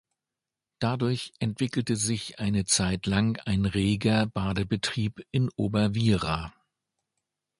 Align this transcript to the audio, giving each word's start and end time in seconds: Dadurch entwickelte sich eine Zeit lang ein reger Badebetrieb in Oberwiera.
Dadurch 0.79 1.31
entwickelte 1.37 1.95
sich 1.95 2.39
eine 2.39 2.65
Zeit 2.65 3.05
lang 3.05 3.37
ein 3.45 3.65
reger 3.65 4.25
Badebetrieb 4.25 5.23
in 5.29 5.49
Oberwiera. 5.57 6.51